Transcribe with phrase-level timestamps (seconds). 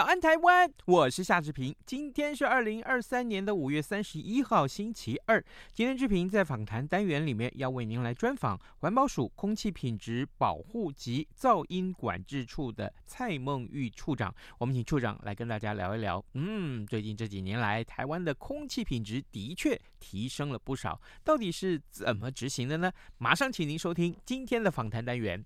[0.00, 0.72] 早安，台湾！
[0.86, 1.76] 我是夏志平。
[1.84, 5.44] 今天是二零二三年的五月三十一号，星期二。
[5.74, 14.34] 今天志平在访谈单元里面要为您来专访环保署空气品质保护及噪音管制处的蔡梦玉处长。
[14.56, 16.24] 我们请处长来跟大家聊一聊。
[16.32, 22.90] 嗯，最近这几年来，台湾的空气品质的确提升了不少，到底是怎么执行的呢？
[23.18, 25.44] 马上请您收听今天的访谈单元。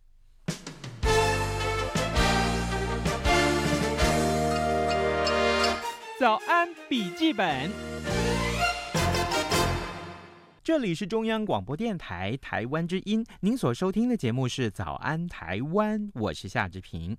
[6.25, 7.71] 早安，笔记本。
[10.63, 17.15] 这里是中央广播电台台湾之音，您所收听的节目是《早安台湾》，我是夏志平。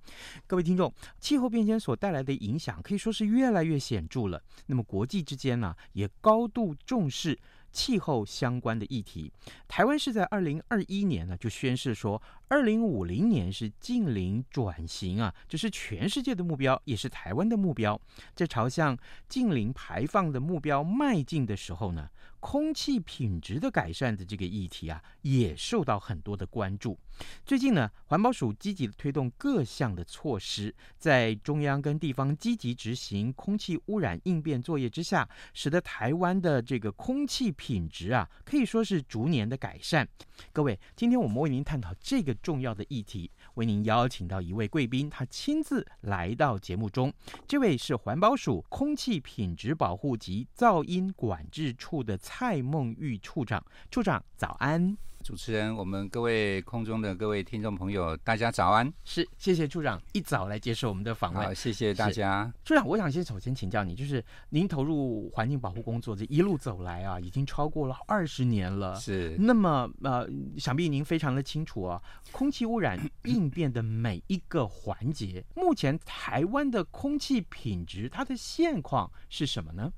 [0.48, 4.42] 各位听众，气候变迁所带来的影响可以说是越来越显著了。
[4.66, 7.38] 那么国际之间呢、也高度重视
[7.70, 9.32] 气候相关的议题。
[9.68, 18.00] 台湾是在二零二一年呢，就宣示说，二零五零年是近零转型啊，这是全世界的目标，也是台湾的目标。
[18.36, 18.96] 在朝向
[19.28, 22.08] 近零排放的目标迈进的时候呢，
[22.38, 26.96] 空气品质的改善的这个议题啊，也受到很多的关注。
[27.44, 40.06] 最近呢，环保署积极的推动各项的措施，在中央跟地方积极执行空气污染应变作业之下，使得台湾的这个空气品质啊，可以说是逐年的改善。
[40.52, 47.12] 各位，今天我们为您探讨这个重要的议题，为您邀请到一位贵宾，他亲自来到节目中。
[47.46, 53.64] 这位是环保署空气品质保护及噪音管制处的蔡梦玉处长。
[53.90, 54.96] 处长，早安。
[55.26, 58.92] 主持人，我们各位空中的各位听众朋友，大家早安。
[59.02, 61.42] 是，谢谢处长一早来接受我们的访问。
[61.42, 62.48] 好，谢谢大家。
[62.64, 68.94] 处长，我想先首先请教你，就是您投入环境保护工作这一路走来啊，已经超过了二十年了。
[68.94, 69.34] 是。
[69.36, 70.28] 那么呃，
[70.58, 72.00] 想必您非常的清楚啊，
[72.30, 79.92] 空气污染应变的每一个环节，目前台湾的空气品质它的现况是什么呢？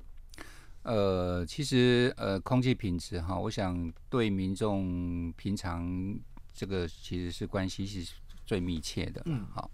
[0.88, 6.18] 呃，其实呃，空气品质哈，我想对民众平常
[6.54, 8.14] 这个其实是关系是
[8.46, 9.20] 最密切的。
[9.26, 9.70] 嗯，好，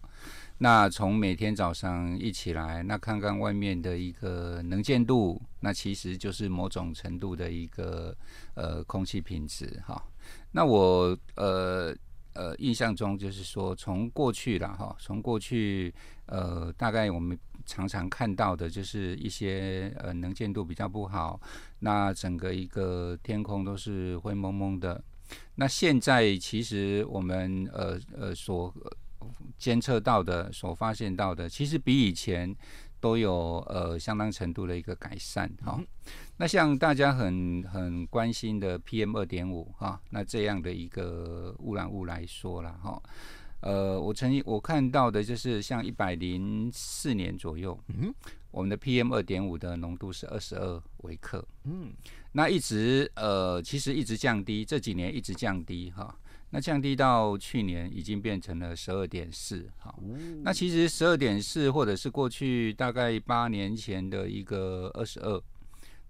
[0.59, 8.13] 那从每天早上一起来，那看看外面的一个能见度，那其实就是某种程度的一个
[8.55, 10.03] 呃空气品质哈。
[10.51, 11.95] 那我呃。
[12.37, 15.95] 呃，印象中就是说，从过去了哈，从过去
[16.27, 21.41] 呃，大概我们常常看到的就是一些呃能见度比较不好，
[21.81, 25.03] 那整个一个天空都是灰蒙蒙的。
[25.55, 28.73] 那现在其实我们呃呃所
[29.59, 32.55] 监测到的、所发现到的，其实比以前。
[33.01, 35.85] 都有呃相当程度的一个改善哈、哦，
[36.39, 43.03] 那像大家很很关心的 PM 二点五哈，那这样的一个污染物来说了哈、哦，
[43.65, 48.15] 呃，我曾经我看到的就是像一百零四年左右，嗯，
[48.51, 51.93] 我们的 PM 二点五的浓度是二十二微克，嗯，
[52.33, 56.05] 那一直呃其实一直降低，这几年一直降低哈。
[56.05, 56.15] 哦
[56.51, 59.99] 那降低到去年已经变成了十二点四，好，
[60.45, 65.43] 那其实十二点四或者是过去大概八年前的一个二十二，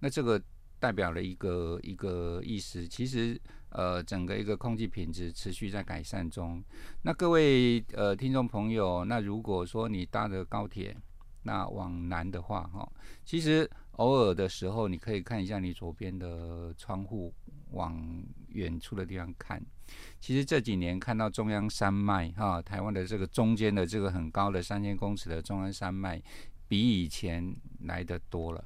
[0.00, 0.38] 那这个
[0.78, 3.41] 代表了一个一个意思，其实
[3.74, 6.60] 呃整个一个空气品质持续在改善中。
[7.02, 10.96] 那各位呃听众朋友，那如果说你搭的高铁，
[11.43, 12.90] 那往南的话哈，
[13.25, 17.32] 其实偶尔的时候你可以看一下你左边的窗户，
[17.72, 18.02] 往
[18.49, 19.62] 远处的地方看。
[20.19, 26.20] 其实这几年看到中央山脉哈，台湾的这个中间的这个很高的三千公尺的中央山脉，
[26.66, 28.64] 比以前来的多了，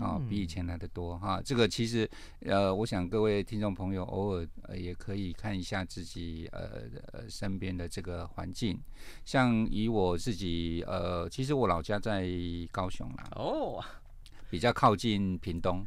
[0.00, 1.40] 啊，比以前来的多哈。
[1.44, 2.08] 这个其实
[2.40, 6.82] 呃，我想各位听众朋友偶尔也可以看一下自己呃
[7.12, 8.78] 呃身边的这个环境，
[9.24, 12.28] 像以我自己呃，其实我老家在
[12.70, 13.82] 高雄啦，哦，
[14.50, 15.84] 比较靠近屏东。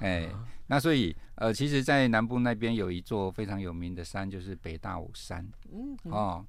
[0.00, 0.28] 哎，
[0.66, 5.46] 那所以呃，其实，在南部那边有一座非常有名的山，就是北大武山。
[5.72, 6.44] 嗯，哦，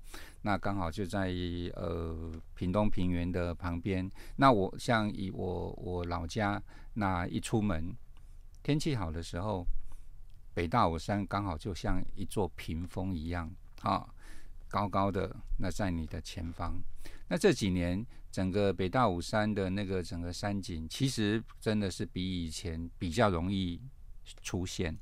[0.46, 1.34] 那刚好就在
[1.74, 4.08] 呃屏东平原的旁边。
[4.36, 6.62] 那我像以我我老家，
[6.94, 7.92] 那一出门，
[8.62, 9.66] 天气好的时候，
[10.54, 13.52] 北大武山刚好就像一座屏风一样
[13.82, 14.08] 啊，
[14.68, 16.80] 高高的那在你的前方。
[17.28, 23.82] 那这几年整个北大武山的那个整个山景，其实真的是比以前比较容易
[24.44, 24.96] 出现。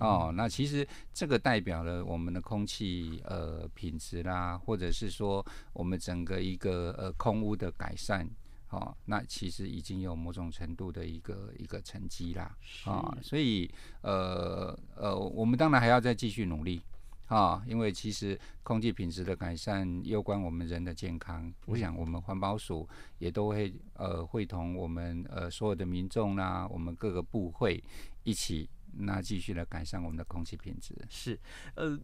[0.00, 8.28] 哦，那其实这个代表了我们的空气呃品质啦，或者是说我们整个一个呃空污的改善，
[8.70, 13.68] 哦，那其实已经有某种程度的一个一个成绩啦，啊、哦，所以
[14.02, 16.80] 呃呃，我们当然还要再继续努力
[17.26, 27.82] 啊、哦，因为其实空气品质的改善攸关我们人的健康，嗯、我想我们环保署也都会呃会同我们呃所有的民众啦，我们各个部会
[28.22, 28.70] 一起。
[28.98, 30.94] 那继续来改善我们的空气品质。
[31.08, 31.38] 是，
[31.74, 31.98] 呃，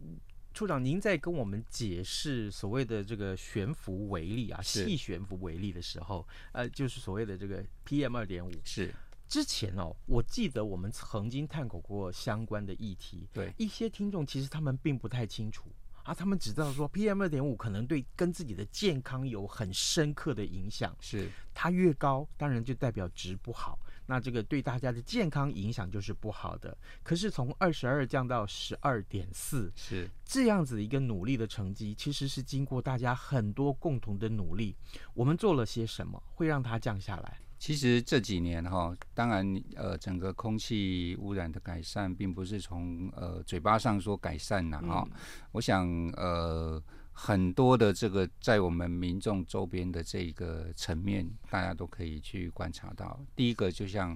[0.53, 8.51] 处长，您在跟我们解释所谓的这个悬浮微粒啊，细悬浮微粒的时候，呃，就是所谓的这个 PM 二点五。
[8.63, 8.93] 是，
[9.27, 13.27] 之前哦，我记得我们曾经探讨过相关的议题。
[13.33, 15.69] 对，一些听众其实他们并不太清楚
[16.03, 20.95] 啊，他们只知道说 PM 二点五可能对跟自己的健康有很深刻的影响。
[21.01, 23.77] 是，它越高，当然就代表值不好。
[24.05, 26.77] 那这个对大家的健康影响就是不好的。
[27.03, 34.75] 可是从二十二降到十二点四，是这样子一个努力的成绩，其实是经过大家很多共同的努力。
[35.13, 37.37] 我们做了些什么，会让它降下来？
[37.57, 45.07] 其实这几年哈，当然呃，整个空气污染的改善，并不是从呃嘴巴上说改善了哈。
[45.09, 45.17] 嗯、
[45.51, 45.87] 我想
[46.17, 46.81] 呃。
[47.17, 53.17] 很多的这个在我们民众周边的这个层面，大家都可以去观察到。
[53.33, 54.15] 第一个就像，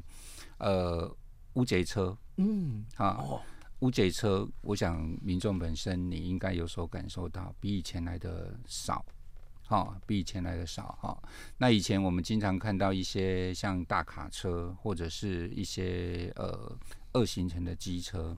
[0.58, 1.10] 呃，
[1.54, 3.24] 乌贼车，嗯，啊，
[3.80, 9.04] 乌贼车，我想民众本身你应该有所感受到，比以前来的少，
[9.66, 11.18] 哈，比以前来的少，哈。
[11.58, 16.78] 那以前我们经常看到一些像大卡车，或者是一些呃
[17.14, 18.38] 二行程的机车。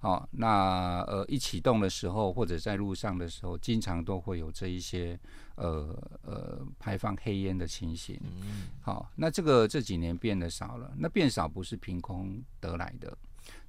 [0.00, 5.18] 哦，那呃一启动的时候，或者在路上的时候，经常都会有这一些
[5.56, 8.18] 呃呃排放黑烟的情形。
[8.22, 13.14] 嗯，好，那这个这几年变得少了，那变少不是凭空得来的，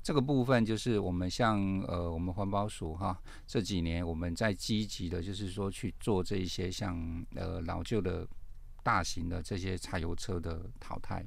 [0.02, 8.26] 这个部分就是我们像呃我们环保署哈，这几年我们在积极的，就是说去做这一些像呃老旧的
[8.84, 11.26] 大型的这些柴油车的淘汰。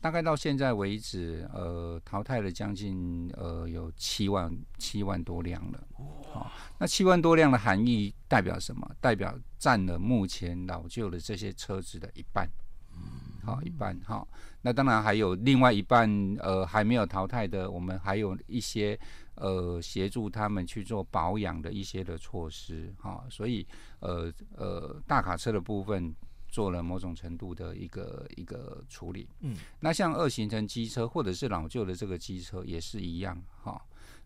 [0.00, 5.88] 大概到现在为止，呃，淘汰了将近呃有七万七万多辆了。
[6.32, 6.46] 好、哦，
[6.78, 8.88] 那七万多辆的含义代表什么？
[9.00, 12.48] 代表占了目前老旧的这些车子的一半。
[12.92, 13.98] 嗯好、一半。
[14.04, 14.28] 好、哦，
[14.62, 16.08] 那当然还有另外一半，
[16.40, 18.96] 呃，还没有淘汰的，我们还有一些
[19.34, 22.94] 呃协助他们去做保养的一些的措施。
[22.98, 23.66] 哈、所以
[24.00, 26.14] 呃呃大卡车的部分。
[26.56, 33.78] 做了某种程度的一个一个处理，嗯，那像二行程机车或者是老旧的这个机车也是一样哈。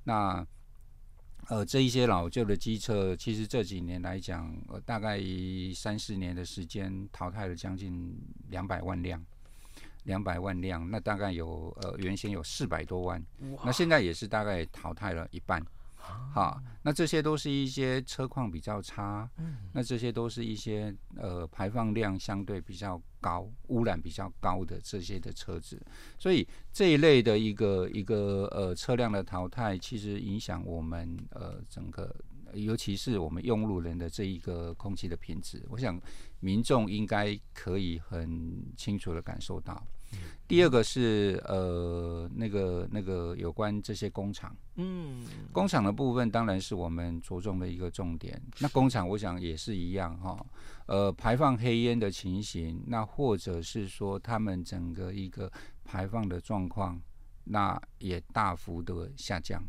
[0.04, 0.46] 那
[1.48, 5.20] 呃，这一些老旧的机车，其实这几年来讲，呃，大概
[5.74, 8.16] 三四年的时间淘汰了将近
[8.48, 9.20] 两百万辆，
[10.04, 13.20] 两百万辆，那大概有呃原先有四百多万，
[13.64, 15.60] 那现在也是大概淘汰了一半。
[16.32, 25.80] 好，那这些都是一些车况比较差，嗯，那这些都是一些呃排放量相对比较高、污染比较高的这些的车子，
[26.18, 32.14] 所以这一类的一个一个呃车辆的淘汰，其实影响我们呃整个，
[32.54, 36.00] 尤其是我们用路人的这一个空气的品质，我想
[36.38, 39.84] 民众应该可以很清楚的感受到。
[40.48, 48.42] 第二个是呃那个那个有关这些工厂，嗯，工厂的部分当然是我们着重的一个重点。
[48.58, 50.44] 那工厂我想也是一样哈，
[50.86, 55.48] 呃排放黑烟的情形，那或者是说他们整个一个
[55.84, 57.00] 排放的状况，
[57.44, 59.62] 那也大幅的下降。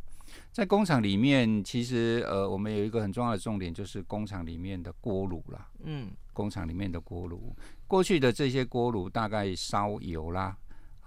[0.51, 7.55] 在工厂里面，其实呃我们有一个很重要的重点，就是工厂里面的锅炉啦，嗯，工厂里面的锅炉。
[7.91, 10.57] 过去的这些锅炉大概烧油啦，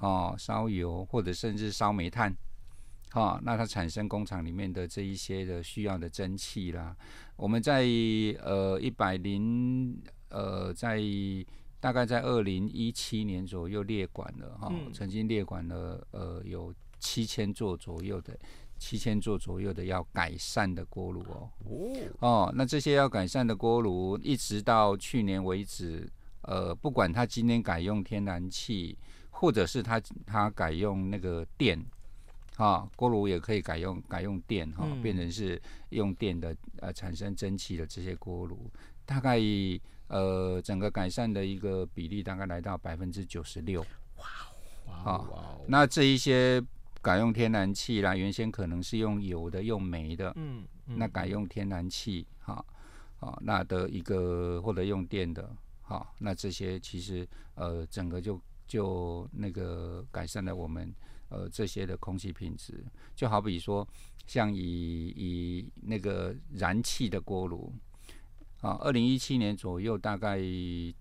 [0.00, 2.30] 哦，烧油或者甚至烧煤炭，
[3.14, 6.94] 哦，那它产生工厂里面的这一些的需要的蒸汽啦。
[7.36, 7.86] 我们在
[8.42, 9.98] 呃一百零
[10.28, 11.00] 呃在
[11.80, 18.38] 大概在二零一七年左右列管了哈，哦嗯、曾经列管了呃有七千座左右的
[18.76, 21.48] 七千座左右的要改善的锅炉哦，
[22.18, 26.06] 哦，那这些要改善的锅炉一直到去年为止。
[26.46, 28.96] 呃，不管他今天改用天然气，
[29.30, 31.78] 或者是他他改用那个电，
[32.56, 35.60] 啊，锅炉也可以改用改用电哈，嗯、变成是
[35.90, 38.70] 用电的呃产生蒸汽的这些锅炉，
[39.04, 39.38] 大概
[40.08, 43.84] 呃整个改善的一个比例大概来到百分之九十六。
[44.16, 45.26] 哇哇！
[45.66, 46.62] 那这一些
[47.02, 52.64] 改用天然气啦，原先可能是用油的、用煤的，嗯，嗯那改用天然气，哈，
[53.18, 55.50] 啊，那的一个或者用电的，
[55.84, 60.92] 哈，那这些其实呃，整个就就那个改善了我们
[61.28, 63.86] 呃这些的空气品质，就好比说
[64.26, 64.60] 像以
[65.16, 67.72] 以那个燃气的锅炉，
[68.60, 70.40] 啊，二零一七年左右大概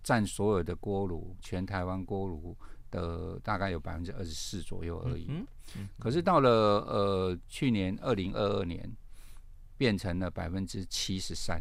[0.03, 2.55] 占所有的锅炉，全台湾锅炉。
[2.93, 5.47] 的大概有百分之二十四左右而已，嗯
[5.77, 6.49] 嗯、可是到了
[6.81, 8.87] 呃去年二零二二年，
[9.75, 11.59] 变成了百分之七十三，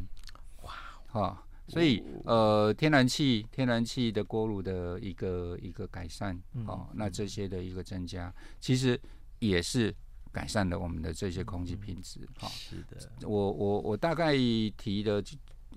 [0.60, 0.74] 哇，
[1.06, 9.00] 哈，所以呃天然气天然气的锅炉的一个一个改善，哦，那这些的一个增加，其实
[9.38, 9.94] 也是
[10.30, 14.34] 改善了我们的这些空气品质，哈、嗯，是的，我我我大概
[14.76, 15.22] 提的。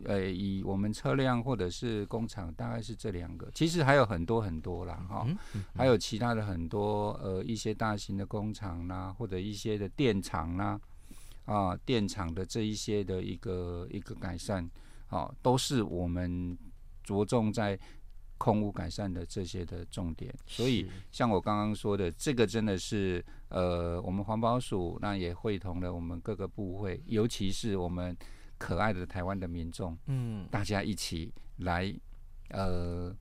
[0.03, 10.77] 呃，以我们车辆或者是工厂，大概是这两个，其实还有很多很多啦，哈、嗯嗯，还有其他的很多呃一些大型的工厂啦，或者一些的电厂啦，
[11.45, 14.69] 啊，电厂的这一些的一个一个改善，
[15.07, 16.57] 啊，都是我们
[17.03, 17.77] 着重在
[18.37, 20.33] 空污改善的这些的重点。
[20.45, 28.15] 所以，像我刚刚说的，这个真的是呃，我们环保署那也会同了我们各个部会，尤其是我们。
[28.57, 31.93] 可爱的台湾的民众，嗯，大家一起来，
[32.51, 33.13] 呃，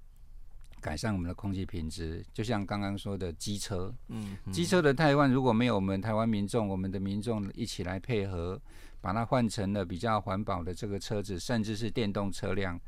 [0.81, 2.25] 改善我们的空气品质。
[2.33, 8.59] 就像刚刚说的机车，嗯，机车的台湾，如果没有我们台湾民众，我们的民众一起来配合，
[9.05, 12.81] 把它换成了比较环保的这个车子，甚至是电动车辆，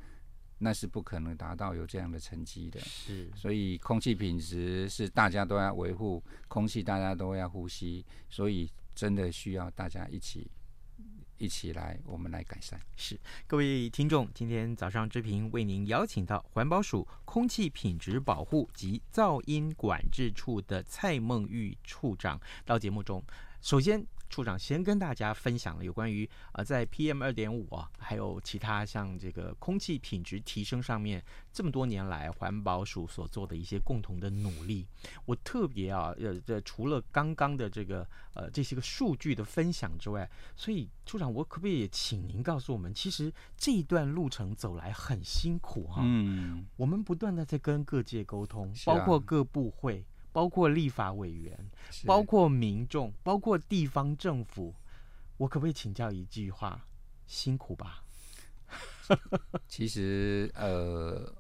[0.57, 2.81] 那是不可能达到有这样的成绩的。
[2.81, 10.51] 是，所以空气品质是大家都要维护，空气大家都要呼吸，所以真的需要大家一起。
[11.39, 12.81] 一起来，我们来改善。
[12.97, 23.23] 是，各位听众，今天早上之平为您邀请到环保署空气品质保护及噪音管制处的蔡梦玉处长到节目中。
[23.61, 34.87] 首先，处长先跟大家分享了有关于呃在 PM 二点五啊，还有其他像这个空气品质提升上面，这么多年来环保署所做的一些共同的努力。
[35.25, 46.05] 我特别啊，呃，这除了刚刚的这个呃这些个数据的分享之外，所以处长，我可不可以也请您告诉我们，其实这一段路程走来很辛苦哈、啊。
[46.05, 50.05] 嗯，我们不断的在跟各界沟通，包括各部会。
[50.37, 51.59] 包括立法委员，
[52.05, 54.75] 包括民众，包括地方政府，
[55.39, 56.79] 我可不可以请教一句话？
[57.27, 58.05] 辛苦吧？
[59.67, 61.35] 其实，呃，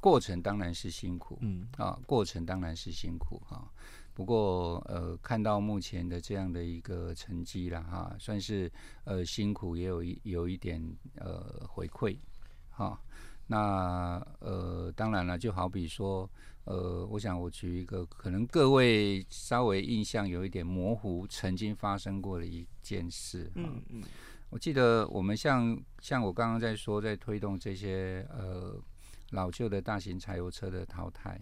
[0.00, 3.68] 过程当然是辛苦，嗯啊，过程当然是辛苦哈、啊。
[4.14, 8.72] 不过，呃，看到目前的这样的一个成绩了哈、啊，算是
[9.04, 10.82] 呃辛苦也有一有一点
[11.16, 12.16] 呃回馈
[12.70, 13.00] 哈、啊。
[13.46, 16.26] 那呃，当然了，就好比说。
[16.70, 23.50] 呃，我想我举一个可能各位稍微印象有一点模糊，曾经发生过的一件事。
[23.56, 24.00] 嗯嗯，
[24.50, 28.80] 我记得我们像像我刚刚在说，在推动这些呃
[29.30, 31.40] 老旧的大型柴油车的淘汰。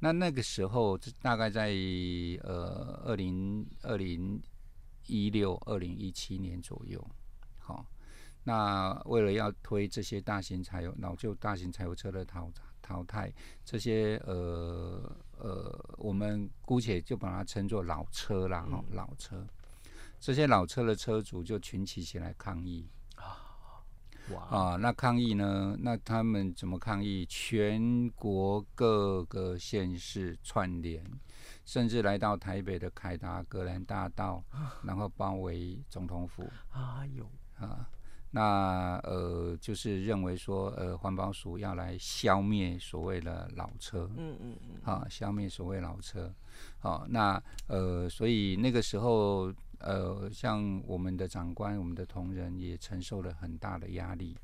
[0.00, 1.70] 那那个时候大概在
[2.42, 4.38] 呃二零二零
[5.06, 7.02] 一六二零一七年左右。
[7.56, 7.86] 好，
[8.44, 12.62] 那为了要推这些大型柴油老旧大型柴油车的淘汰。
[12.82, 13.32] 淘汰
[13.64, 15.00] 这些呃
[15.38, 19.46] 呃，我们姑且就把它称作老车啦，哈、嗯，老车。
[20.20, 23.82] 这些老车的车主就群起起来抗议啊，
[24.32, 24.76] 哇啊！
[24.76, 25.76] 那抗议呢？
[25.80, 27.26] 那他们怎么抗议？
[27.26, 31.04] 全国各个县市串联，
[31.64, 34.44] 甚至来到台北的凯达格兰大道，
[34.84, 36.48] 然后包围总统府。
[36.70, 37.88] 啊有啊。
[38.34, 46.32] 那呃，就是认为说，呃，环保署要来消灭所谓的老车，嗯嗯嗯，啊，消灭所谓老车，
[46.78, 54.34] 好、啊，那呃，所以那个时候，呃，像我们的长官、我们的同仁也承受了很大的压力，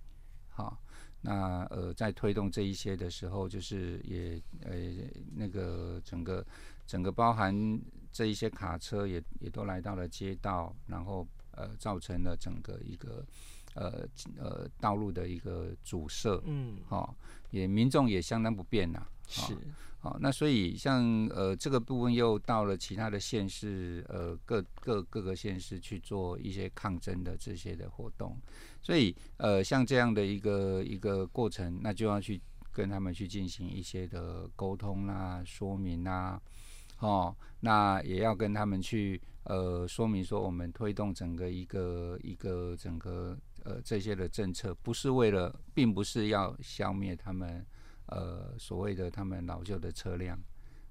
[0.51, 0.79] 好、啊，
[1.23, 6.45] 那呃，在推动这一些的时候，就是也呃，那个整个
[6.87, 7.81] 整个包含
[8.13, 13.25] 这一些卡车也也都来到了街道，然后呃，造成了整个一个。
[13.79, 14.05] 呃
[14.37, 17.15] 呃，道路的一个阻塞，嗯，好、哦，
[17.51, 19.57] 也民众也相当不便呐、啊，是，
[20.01, 28.37] 好、哦，那所以像呃这个部分又到了其他的县市，呃各各各个县市去做一些抗争的这些的活动，
[28.83, 32.41] 所以呃像这样的一个一个过程，那就要去
[32.73, 36.41] 跟他们去进行一些的沟通啦、说明啦，
[36.99, 43.39] 哦，那也要跟他们去呃说明说我们推动整个一个一个整个。
[43.69, 47.67] 呃，这些的政策不是为了，并不是要消灭他们，
[48.07, 50.39] 呃，所谓的他们老旧的车辆，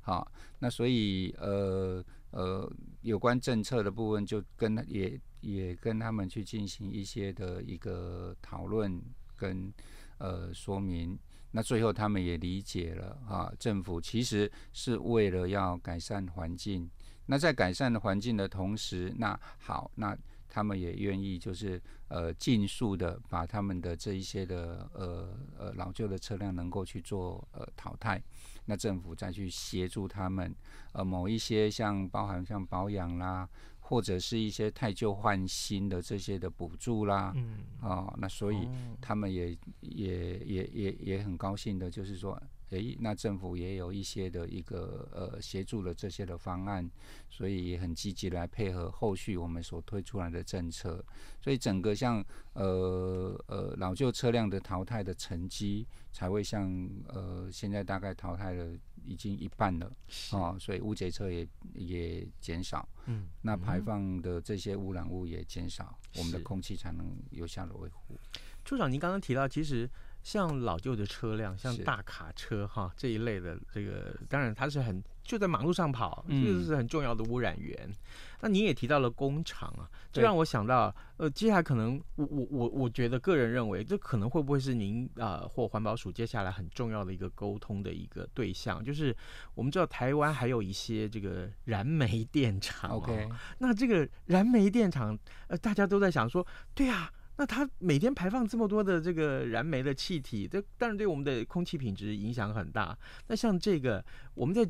[0.01, 9.01] 好，那所以呃呃，有关政策的部分，就跟也也跟他们去进行一些的一个讨论
[9.35, 9.73] 跟
[10.19, 11.17] 呃说明。
[11.49, 16.87] 那最后他们也理解了啊，政府其实是为了要改善环境。
[17.25, 20.15] 那在改善的环境的同时，那好，那
[20.57, 28.19] 他们也愿意就是呃尽速的把他们的这一些的呃呃老旧的车辆能够去做呃淘汰。
[28.65, 30.55] 那政府再去协助他们
[30.93, 33.47] 呃某一些像包含像保养啦。
[33.89, 38.67] 或者是一些太旧换新的这些的补助啦，嗯，哦，那所以
[38.99, 42.37] 他们也、哦、也也也也很高兴的，就是说，
[42.69, 46.89] 诶，那政府也有一些的一个呃协助了这些的方案，
[47.29, 51.03] 所以也很积极来配合后续我们所推出来的政策，
[51.41, 58.77] 所以整个像呃呃老旧车辆的淘汰的成绩才会像呃现在大概淘汰了。
[59.05, 59.89] 已经一半了，
[60.33, 68.19] 哦，所以污解车也也减少，嗯，那排放的这些污染物也减少，嗯，我们的空气才能有效的维护。
[68.65, 69.89] 处长，您刚刚提到，其实。
[70.27, 77.79] 像老旧的车辆，像大卡车哈这一类的，这个当然它是很就在马路上跑，这个是很重要的污染源。
[77.87, 77.95] 嗯、
[78.41, 89.15] 那你也提到了工厂啊，这让我想到，呃，接下来可能我我我我觉得个人认为，这可能会不会是您啊、呃、或环保署接下来很重要的一个沟通的一个对象，就是
[89.55, 93.29] 我们知道台湾还有一些这个燃煤电厂、哦、，OK，
[93.59, 95.17] 那这个燃煤电厂，
[95.47, 97.13] 呃，大家都在想说，对啊。
[97.37, 102.97] 那它每天排放这么多的这个燃煤的气体，这当然对我们的空气品质影响很大。
[103.27, 104.03] 那像这个，
[104.33, 104.67] 我们在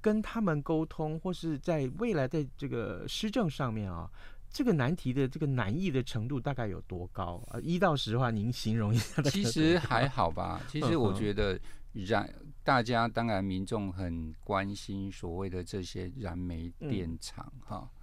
[0.00, 4.10] 跟他们沟通，或是在未来在这个施政上面啊，
[4.50, 7.60] 这个难题的这个难易的程度大概有多高啊？
[7.60, 9.22] 一到十的话，您形容一下。
[9.22, 10.60] 其实还好吧。
[10.68, 11.56] 其实我觉得
[11.92, 12.28] 燃，
[12.64, 17.88] 大家当然民众很关心所谓的这些燃煤电厂哈。
[17.92, 17.97] 嗯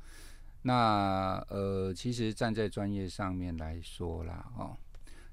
[0.67, 4.75] 那呃，其实站在专业上面来说啦，哦，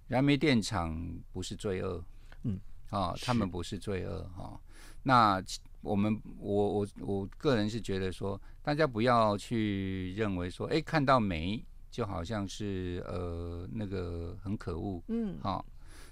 [0.09, 0.95] 燃煤电厂
[1.33, 2.05] 不是罪恶，
[2.43, 4.61] 嗯，哦，他们不是罪恶哈、哦。
[5.05, 5.43] 那
[5.81, 15.65] 我们我我我个人是觉得说，大家不要去认为说，哎，看到煤就好像是呃那个很可恶，嗯，好、哦。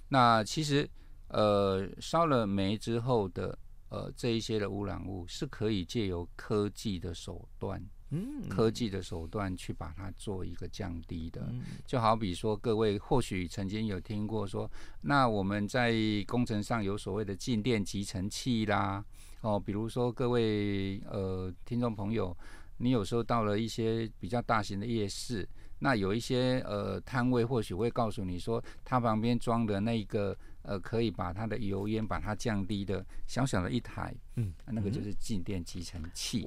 [0.09, 0.89] 那其实
[1.29, 3.59] 呃烧了煤之后的
[3.91, 7.85] 呃这一些的污染物是可以借由科技的手段。
[8.13, 11.49] 嗯，科技的手段去把它做一个降低的，
[11.87, 14.69] 就好比说，各位或许曾经有听过说，
[15.03, 15.95] 那我们在
[16.27, 19.05] 工程上有所谓的静电集成器啦，
[19.43, 22.37] 哦，比如说各位呃听众朋友，
[22.79, 36.45] 你有时候到了一些比较大型的夜市，那有一些呃摊位或许会告诉你说，它旁边装的那个呃可以把它的油烟把它降低的小小的一台，嗯，那个就是静电集成器，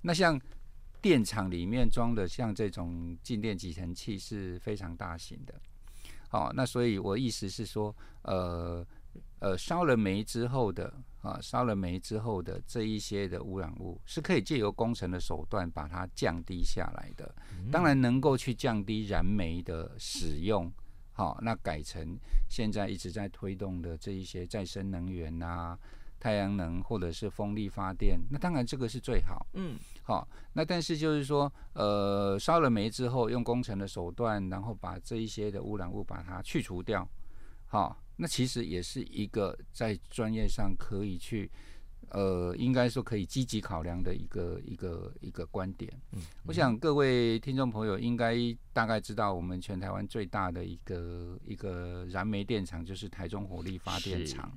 [0.00, 0.40] 那像。
[1.04, 5.54] 电厂里面装的像这种静电集成器是非常大型的，
[6.30, 8.82] 好，那所以我意思是说，呃
[9.38, 10.90] 呃，烧了煤之后的
[11.20, 17.34] 啊，烧了煤之后的这一些的污染物是可以借由工程的手段把它降低下来的，
[17.70, 20.72] 当然能够去降低燃煤的使用，
[21.12, 25.78] 好，那改成现在一直在推动的这一些再生能源啊。
[26.20, 29.46] 太阳能或者是风力发电，那当然这个是最好。
[29.52, 37.08] 嗯，好，那但是就是说，呃，烧了煤之后，用工程的手段，然后把这一些的污染物把它去除掉，
[37.66, 41.50] 好，那其实也是一个在专业上可以去，
[42.10, 45.90] 呃，应该说可以积极考量的一个一个一个观点。
[46.12, 48.36] 嗯，我想各位听众朋友应该
[48.74, 54.52] 大概知道，我们全台湾最大的一个一个燃煤电厂就是台中火力发电厂。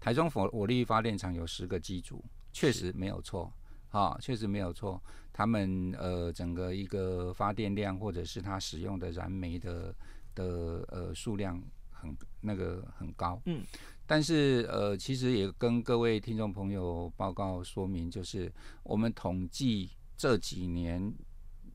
[0.00, 3.52] 台中火火力发电厂有十个机组，确实没有错，
[3.90, 5.02] 啊，确实没有错。
[5.32, 9.94] 他们呃整个一个发电量或者是它使用的燃煤的
[10.34, 13.62] 的呃数量很那个很高，嗯。
[14.06, 21.12] 但是呃其实也跟各位听众朋友报告说明，就是我们统计这几年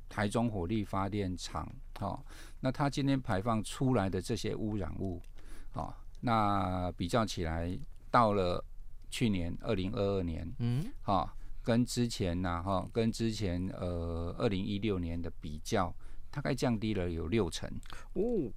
[0.09, 2.19] 台中火力发电厂，哦，
[2.59, 5.21] 那它今天排放出来的这些污染物，
[5.73, 7.77] 哦，那比较起来。
[8.13, 8.63] 到了
[9.09, 15.93] 去年二零二二年，嗯，哈，跟之前呢，哈，跟之前呃二零一六年的比较，
[16.29, 17.69] 大概降低了有六成，
[18.13, 18.51] 哦，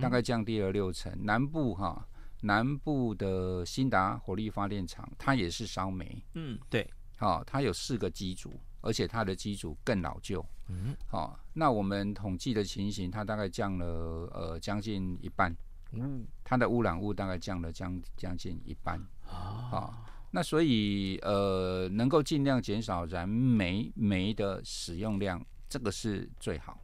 [0.00, 1.12] 大概降低了六成。
[1.24, 2.06] 南部哈，
[2.40, 13.86] 南部的新达火力发电厂，它也是烧煤，嗯，对，好，它有四个机组，而且它的机组更老旧，嗯，好，那我们统计的情形，它大概降了
[14.34, 15.54] 呃将近一半。
[15.92, 26.80] 嗯，它的污染物大概降了将将近一半，啊，那所以呃，能够尽量减少燃煤煤的使用量，这个是最好。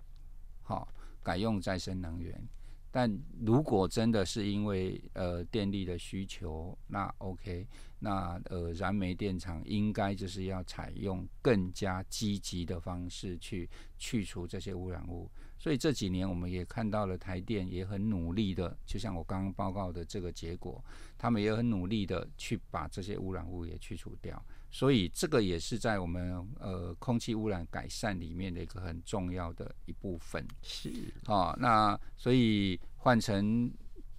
[0.62, 0.88] 好，
[1.22, 2.48] 改用再生能源。
[2.90, 3.12] 但
[3.44, 7.66] 如果真的是因为呃电力的需求，那 OK，
[7.98, 15.28] 那呃燃煤电厂应该就是要采用更加积极的方式去去除这些污染物。
[15.58, 20.84] 所以这几年我们也看到了台电也很努力的，就像我刚刚报告的这个结果，
[21.16, 24.42] 他们也很努力的去把这些污染物也去除掉。
[24.70, 30.44] 所以这个也是在我们呃空气污染改善里面的一个很重要的一部分。
[30.62, 30.90] 是
[31.26, 33.72] 啊、哦，那所以换成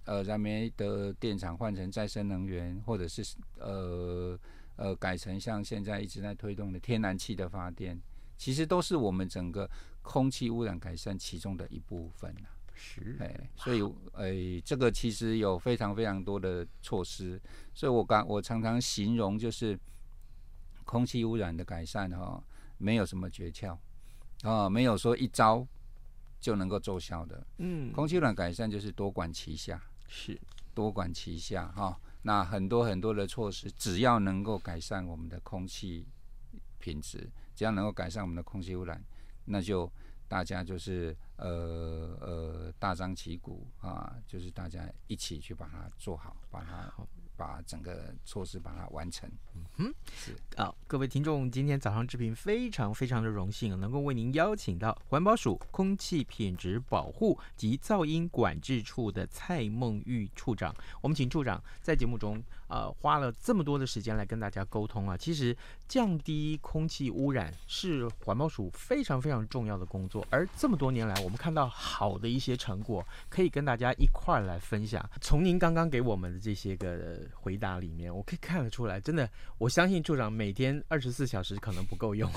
[0.04, 3.22] 呃燃煤的电厂换成再生能源，或者是
[3.58, 4.38] 呃
[4.76, 8.00] 呃改成像现在一直在推动的天然气的发电，
[8.38, 9.68] 其实都是我们整个
[10.06, 12.32] 空气污染改善其中的一部分。
[12.74, 17.40] 是，哎，所以哎，这个其实有非常非常多的措施。
[17.74, 19.78] 所以我刚我常常形容就是。
[20.84, 22.44] 空气污染的改善哈、哦，
[22.78, 23.72] 没有什么诀窍，
[24.42, 25.66] 啊、哦，没有说一招
[26.38, 27.44] 就能够奏效的。
[27.58, 30.40] 嗯，空气污染改善就是多管齐下，是
[30.74, 31.96] 多管齐下哈、哦。
[32.22, 36.06] 那很多很多的措施，只要能够改善我们的空气
[36.78, 39.02] 品质，只要能够改善我们的空气污染，
[39.46, 39.90] 那就
[40.28, 46.92] 大家就是呃呃大张旗鼓啊，就是大家一起去把它做好，把它。
[47.38, 49.30] 把整个措施把它完成。
[49.54, 60.74] 嗯哼，是啊，各位听众，今天早上志平非常非常的荣幸，能够为您邀请到环保署空气品质保护及噪音管制处的蔡梦玉处长。
[61.02, 62.42] 我们请处长在节目中。
[62.68, 65.56] 呃，花了这么多的时间来跟大家沟通啊，其实
[65.88, 70.26] 降低空气污染是环保署非常非常重要的工作。
[70.30, 75.08] 而这么多年来，我们看到好的一些成果，可以跟大家一块儿来分享。
[75.20, 82.30] 从您刚刚给我们的这些个回答里面，我可以看得出来，真的，我相信处长每天二十四小时可能不够用。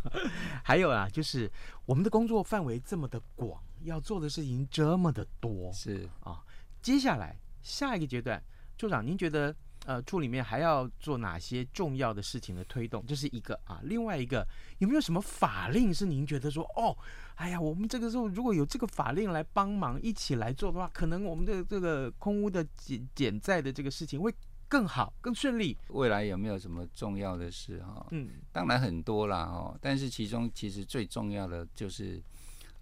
[0.62, 1.50] 还有啊，就是
[1.86, 6.42] 我们的工作范围这么的广，要做的事情这么的多，是啊。
[6.82, 8.42] 接下来下一个阶段。
[8.76, 13.04] 处长，您觉得呃，处里面还要做哪些重要的事情的推动？
[13.06, 14.46] 这是一个啊，另外一个
[14.78, 16.96] 有没有什么法令是您觉得说哦，
[17.34, 24.32] 哎呀，我们这个时候如果有这个法令来帮忙一起来做的话，可能我们的这个空屋的减减载的这个事情会
[24.68, 25.76] 更好、更顺利。
[25.88, 28.06] 未来有没有什么重要的事哈？
[28.12, 32.22] 嗯，当然很多啦哦，但是其中其实最重要的就是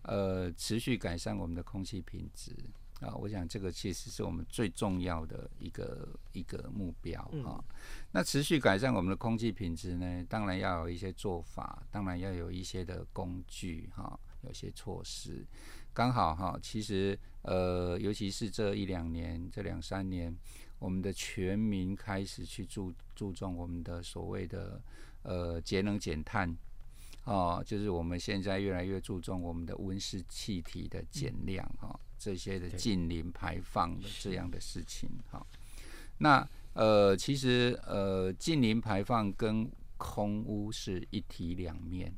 [0.03, 2.55] 呃，持续改善我们的空气品质。
[3.01, 7.63] 啊，我想这个其实是我们最重要的一个一个目标啊。
[8.13, 15.47] 那持续改善我们的空气品质呢，当然要有一些做法，当然要有一些的工具哈，有些措施。
[15.93, 20.37] 刚好哈，其实呃，尤其是这一两年、这两三年，
[20.79, 24.81] 我们的全民开始去注注重我们的所谓的
[25.23, 26.57] 呃节能减碳。
[27.25, 35.47] 哦，就是我们现在越来越注重我们的温室气体的减量哈、哦，这些的近邻排放的这样的事情哈、哦。
[36.19, 42.13] 那呃，其实呃，近邻排放跟空污是一体两面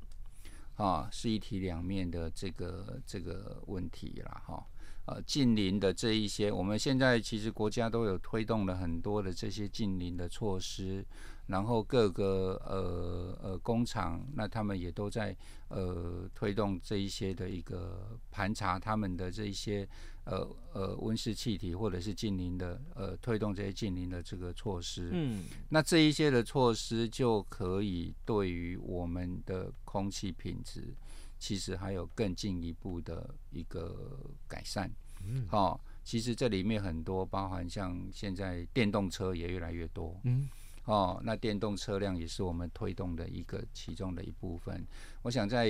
[0.74, 4.66] 啊、哦，是一体两面的这个这个问题了哈。
[5.06, 11.04] 呃，近邻的这一些，我们现在其实国家都有推动了很多的这些近邻的措施。
[11.48, 15.36] 然后各个呃呃工厂，那他们也都在
[15.68, 19.86] 呃推动这一些的一个盘查他们的这一些
[20.24, 25.10] 呃呃温室气体或者是近邻的呃推动这些近邻的这个措施。
[25.12, 30.94] 嗯，那这一些的措施就可以对于我们的空气品质，
[31.42, 34.88] 其实还有更进一步的一个改善。
[35.24, 40.20] 嗯，好、哦，其实这里面很多包含像现在电动车也越来越多。
[40.22, 40.48] 嗯。
[40.84, 44.86] 哦，那电动车辆也是我们推动的一个其中的一部分。
[45.22, 45.68] 我想在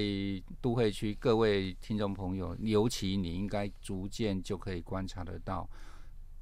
[0.60, 5.66] 都会区各位听众朋友，尤其你应该逐渐就可以观察得到，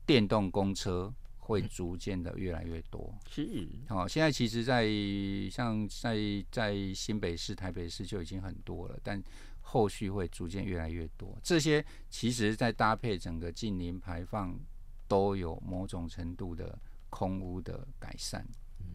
[0.05, 1.13] 电动公车
[1.51, 3.13] 会逐渐的越来越多。
[3.29, 6.17] 是，好，现在其实在，在像在
[6.51, 9.23] 在新北市、台北市就已经很多了，但
[9.61, 11.37] 后续会逐渐越来越多。
[11.43, 14.59] 这些其实，在搭配整个近邻排放，
[15.07, 16.79] 都有某种程度的。
[17.13, 18.47] 空污的改善，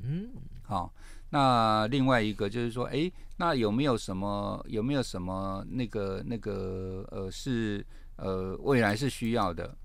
[0.02, 0.30] 嗯，
[0.64, 0.94] 好，
[1.32, 9.78] 那另外一个就是说，哎，那有没有什么有没有什么那个那个呃是呃未来是需要的，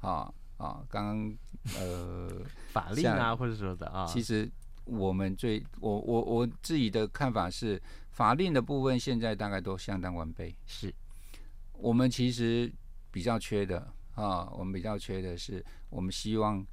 [0.00, 1.34] 啊啊，刚刚
[1.78, 2.30] 呃
[2.72, 4.50] 法令啊或者说的啊，其实
[4.84, 10.92] 我们最我我我自己的看法是，法令的部分现在大概都相当完备，是
[11.72, 12.72] 我们其实
[13.10, 16.66] 比较缺的啊，我们比较缺的是，我们希望。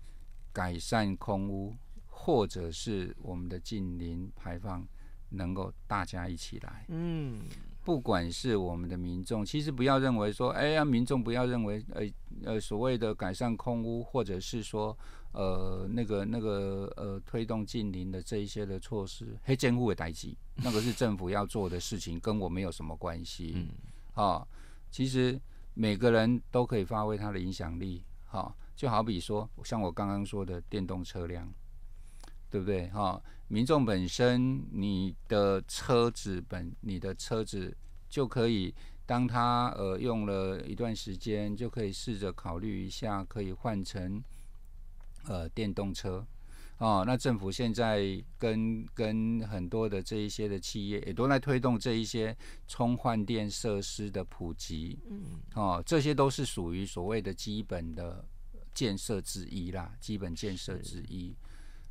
[0.53, 1.75] 改善空污，
[2.07, 4.83] 或者是我们的近邻排放
[5.29, 6.83] 能够大家一起来。
[6.87, 7.43] 嗯，
[7.87, 12.01] 不管是我们的民众，其实不要认为说，哎呀，民众不要认为，呃
[12.43, 14.93] 呃，所谓的改善空屋，或者是说，
[15.31, 23.53] 呃，那个那个呃，推动近邻的这一些的措施，黑监护的代志，那个是政府要做的事情，跟我没有什么关系。
[23.55, 23.69] 嗯，
[24.15, 24.45] 啊，
[24.91, 25.39] 其实
[25.73, 28.03] 每个人都可以发挥他的影响力。
[28.25, 31.49] 好，就好比说，像我刚刚说的电动车辆，
[32.49, 32.87] 对不对？
[32.89, 37.75] 哈，民众本身，你的车子本，你的车子
[38.09, 38.73] 就可以，
[39.05, 44.23] 当他呃用了一段时间，就可以试着考虑一下，可以换成
[45.25, 46.25] 呃电动车。
[46.79, 58.23] 哦，那政府现在跟跟很多的这一些的企业也都在推动这一些充换电设施的普及，嗯，哦，这些都是属于所谓的基本的
[58.75, 61.35] 建设之一啦，基本建设之一。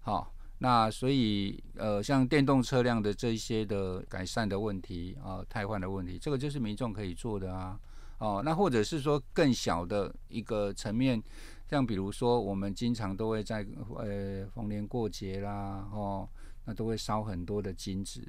[0.02, 0.26] 好，哦，
[0.58, 7.78] 那所以呃，像电动车辆的这一些的改善的问题啊，汰换的问题，这个就是民众可以做的啊。
[8.18, 11.22] 哦，那或者是说更小的一个层面。
[11.68, 13.66] 像比如说，我们经常都会在
[13.96, 16.28] 呃逢年过节啦，哦，
[16.64, 18.22] 那都会烧很多的金纸，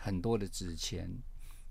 [0.00, 1.08] 很多的纸钱，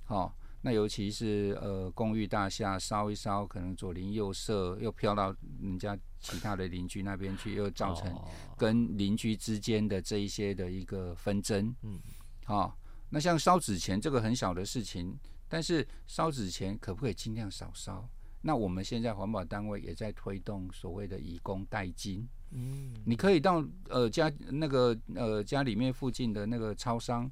[0.08, 8.13] 哦，那尤其是呃公寓大厦烧一烧，可能左邻右舍又飘到人家其他的邻居那边去，又造成
[8.58, 12.00] 跟邻居之间的这一些的一个纷争，嗯，
[12.45, 12.78] 好，
[13.10, 15.17] 那像烧纸钱这个很小的事情，
[15.48, 18.10] 但是烧纸钱可不可以尽量少烧？
[18.41, 27.30] 那我们现在环保单位也在推动所谓的以工代金，嗯，你可以到呃家那个呃家里面附近的那个超商，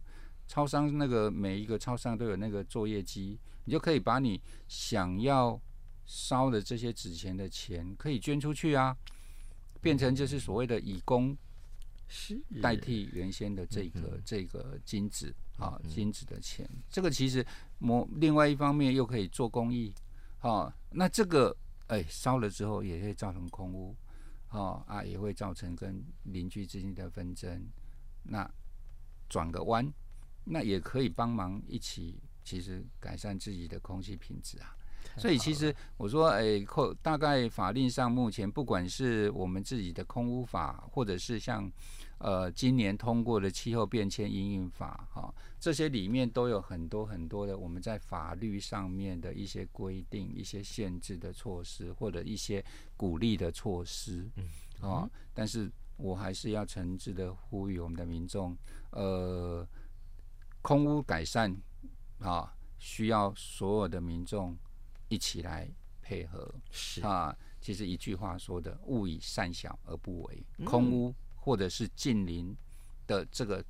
[0.48, 5.60] 超商那个每一个超商都有那个作业机，你就可以把你想要
[6.06, 8.96] 烧的这些纸钱的钱可以捐出去啊，
[9.82, 11.36] 变成就是所谓的以工
[12.08, 17.46] 是代替原先的这个这个金子啊金子的钱，这个其实
[17.78, 19.94] 某另外一方面又可以做公益。
[20.40, 21.54] 啊，那这个
[21.88, 23.94] 哎烧了之后也会造成空屋，
[24.52, 27.68] 哦啊也会造成跟邻居之间的纷争。
[28.22, 28.50] 那
[29.28, 29.92] 转个弯，
[30.50, 34.76] 那也可以帮忙一起，其实改善自己的空气品质啊。
[35.18, 41.72] 所以其实我说，哎，扣大概法令上目前不管是我们自己的空污法，或者是像。
[42.20, 58.58] 呃，今年通过的气候变迁因应法，哈，这些里面都有很多很多的我们在法律上面的一些规定、一些限制的措施，或者一些鼓励的措施，嗯，啊，但是我还是要诚挚的呼吁我们的民众，
[58.90, 59.64] 呃，
[60.68, 61.56] 空屋改善
[62.20, 64.54] 啊，需要所有的民众
[65.08, 71.16] 一起来配合，是啊，其实一句话说的，勿以善小而不为，空屋。
[71.36, 72.54] 或者是近邻
[73.06, 73.64] 的这个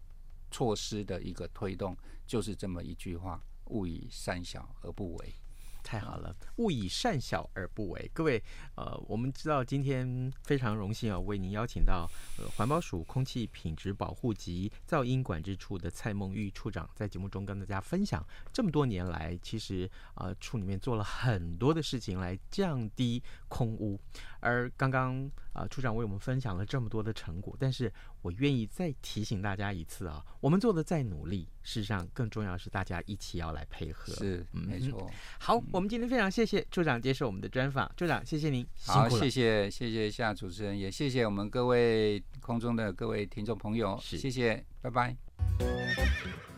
[0.50, 5.36] 措施的一个推动，就是这么一句话：勿以善小而不为。
[5.84, 8.12] 太好了，勿以善小而不为。
[8.14, 8.42] 各位，
[8.76, 24.00] 呃，我们知道今天非常荣幸啊，为您邀请到呃环保署空气品质保护及噪音管制处的蔡孟玉处长，在节目中跟大家分享这么多年来，其实啊、呃、处里面做了很多的事情来降低空污。
[24.40, 27.92] 而刚刚啊、处长为我们分享了这么多的成果，但是
[28.28, 34.14] 我愿意再提醒大家一次啊，我们做的再努力，事实上更重要是大家一起要来配合。
[34.16, 35.08] 是，没错。
[35.10, 38.68] 嗯、好，我们今天非常谢谢处长接受我们的专访，处长谢谢您。
[38.86, 45.16] 好，谢谢谢谢夏主持人，也谢谢我们各位空中的各位听众朋友，谢谢，拜拜。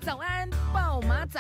[0.02, 1.40] 早安，暴马仔。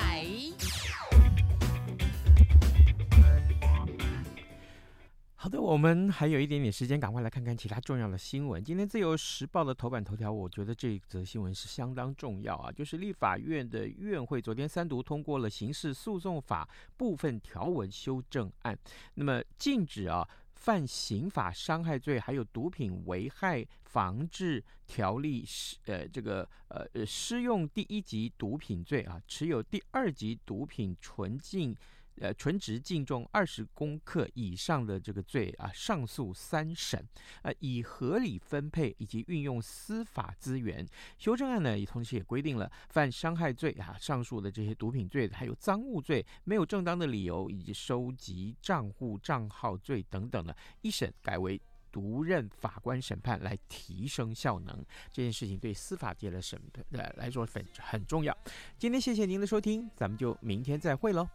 [5.41, 8.61] 好的，我们还有一点点时间，赶快来看看其他重要的新闻。
[8.61, 18.77] 今天《自由时报》的头版头条，我觉得这则新闻是相当重要啊，就是立法院的院会昨天三读通过了《刑事诉讼法》部分条文修正案，
[19.13, 31.73] 那么禁止啊犯刑法伤害罪，还有毒品危害防治条例施呃这个呃呃施用第一级毒品罪啊，持有第二级毒品纯净。
[32.19, 37.03] 呃，纯值净重二十公克以上的这个罪啊，上诉三审，
[37.41, 40.85] 呃，以合理分配以及运用司法资源。
[41.17, 51.59] 修正案呢，也同时也规定了犯伤害罪啊，上述的这些毒品罪，还有赃物罪，没有正当的理由以及收集账户账号罪等等的，一审改为
[51.91, 54.85] 独任法官审判，来提升效能。
[55.11, 58.37] 这件事情对司法界的审判来说很很重要。
[58.77, 61.27] 今天谢谢您的收听，咱们就明天再会喽。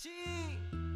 [0.00, 0.87] she